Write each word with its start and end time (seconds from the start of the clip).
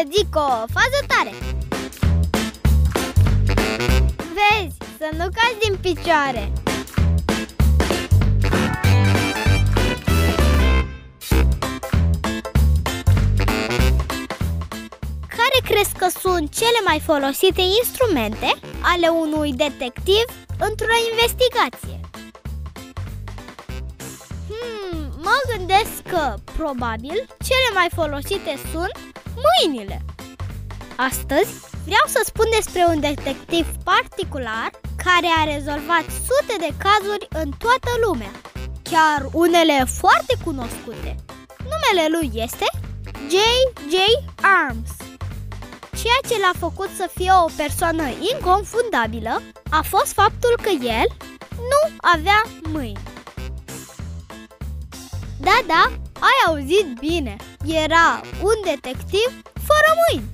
să 0.00 0.08
zic 0.16 0.36
o 0.36 0.48
fază 0.48 1.00
tare 1.06 1.32
Vezi, 4.16 4.76
să 4.98 5.08
nu 5.16 5.24
cazi 5.38 5.58
din 5.66 5.76
picioare 5.80 6.52
Care 15.36 15.58
crezi 15.64 15.94
că 15.98 16.06
sunt 16.20 16.54
cele 16.54 16.80
mai 16.84 17.00
folosite 17.04 17.62
instrumente 17.82 18.54
ale 18.80 19.08
unui 19.08 19.52
detectiv 19.52 20.24
într-o 20.58 20.96
investigație? 21.12 22.00
Hmm, 24.48 25.12
mă 25.16 25.40
gândesc 25.56 26.02
că, 26.08 26.34
probabil, 26.56 27.26
cele 27.48 27.70
mai 27.74 27.88
folosite 27.94 28.58
sunt 28.72 29.10
mâinile. 29.46 30.04
Astăzi 30.96 31.52
vreau 31.84 32.06
să 32.06 32.20
spun 32.24 32.46
despre 32.56 32.84
un 32.88 33.00
detectiv 33.00 33.66
particular 33.84 34.70
care 35.04 35.28
a 35.38 35.44
rezolvat 35.54 36.04
sute 36.26 36.54
de 36.58 36.70
cazuri 36.86 37.26
în 37.42 37.50
toată 37.58 37.90
lumea, 38.06 38.32
chiar 38.82 39.28
unele 39.32 39.84
foarte 40.00 40.34
cunoscute. 40.44 41.14
Numele 41.72 42.04
lui 42.16 42.30
este 42.34 42.66
J.J. 43.32 43.94
Arms. 44.42 44.90
Ceea 46.02 46.20
ce 46.28 46.40
l-a 46.40 46.58
făcut 46.58 46.90
să 46.96 47.10
fie 47.14 47.30
o 47.44 47.50
persoană 47.56 48.04
inconfundabilă 48.34 49.42
a 49.70 49.82
fost 49.82 50.12
faptul 50.12 50.54
că 50.62 50.70
el 50.70 51.06
nu 51.56 51.80
avea 52.14 52.42
mâini. 52.72 53.02
Da, 55.40 55.58
da, 55.66 55.99
ai 56.28 56.36
auzit 56.46 56.86
bine. 57.00 57.36
Era 57.66 58.20
un 58.42 58.56
detectiv 58.64 59.28
fără 59.68 59.90
mâini. 60.00 60.28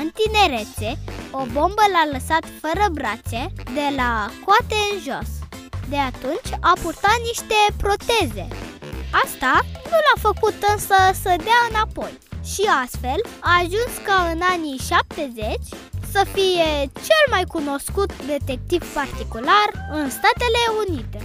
În 0.00 0.10
tinerețe, 0.18 0.90
o 1.30 1.42
bombă 1.52 1.84
l-a 1.92 2.06
lăsat 2.12 2.44
fără 2.60 2.86
brațe 2.92 3.52
de 3.78 3.86
la 3.96 4.30
coate 4.44 4.78
în 4.92 4.98
jos. 5.06 5.30
De 5.88 5.98
atunci 6.10 6.50
a 6.60 6.72
purtat 6.82 7.18
niște 7.30 7.58
proteze. 7.76 8.48
Asta 9.24 9.52
nu 9.90 9.98
l-a 10.06 10.18
făcut 10.28 10.56
însă 10.72 10.98
să 11.22 11.32
dea 11.46 11.60
înapoi 11.70 12.18
și 12.52 12.62
astfel 12.84 13.20
a 13.40 13.52
ajuns 13.58 13.92
ca 14.06 14.16
în 14.32 14.40
anii 14.54 14.78
70 14.78 15.58
să 16.12 16.26
fie 16.32 16.68
cel 17.08 17.24
mai 17.30 17.44
cunoscut 17.44 18.10
detectiv 18.26 18.94
particular 18.94 19.68
în 19.92 20.10
Statele 20.10 20.62
Unite. 20.86 21.18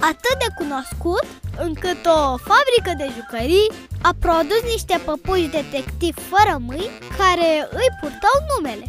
Atât 0.00 0.36
de 0.38 0.50
cunoscut 0.56 1.26
încât 1.58 2.06
o 2.06 2.36
fabrică 2.36 2.92
de 2.96 3.06
jucării 3.16 3.70
a 4.02 4.10
produs 4.18 4.62
niște 4.72 5.00
păpuși 5.04 5.54
detectiv 5.58 6.14
fără 6.32 6.58
mâini 6.66 6.98
care 7.18 7.68
îi 7.70 7.90
purtau 8.00 8.36
numele. 8.50 8.86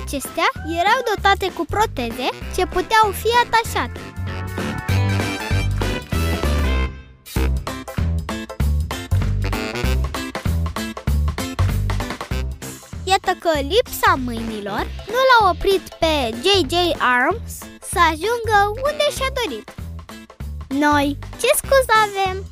Acestea 0.00 0.48
erau 0.80 1.00
dotate 1.14 1.52
cu 1.52 1.64
proteze 1.64 2.28
ce 2.54 2.66
puteau 2.66 3.10
fi 3.20 3.30
atașate. 3.44 4.00
Iată 13.04 13.32
că 13.38 13.50
lipsa 13.58 14.14
mâinilor 14.24 14.86
nu 15.06 15.20
l-a 15.28 15.50
oprit 15.50 15.88
pe 15.88 16.30
J.J. 16.30 16.74
Arms 16.98 17.52
să 17.90 17.98
ajungă 17.98 18.80
unde 18.84 19.06
și-a 19.16 19.30
dorit. 19.44 19.85
Noi 20.78 21.18
ce 21.40 21.46
scuză 21.56 21.92
avem? 22.06 22.44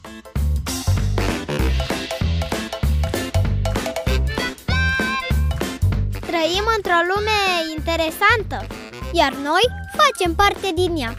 Trăim 6.20 6.64
într-o 6.76 7.00
lume 7.14 7.38
interesantă, 7.76 8.66
iar 9.12 9.32
noi 9.32 9.64
facem 9.96 10.34
parte 10.34 10.72
din 10.74 10.96
ea. 10.96 11.14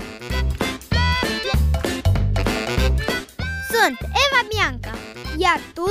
Sunt 3.72 3.98
Eva 4.02 4.42
Bianca, 4.50 4.92
iar 5.38 5.60
tu 5.74 5.86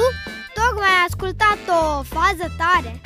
tocmai 0.54 0.88
ai 0.88 1.04
ascultat 1.08 1.58
o 1.68 2.02
fază 2.02 2.54
tare. 2.58 3.00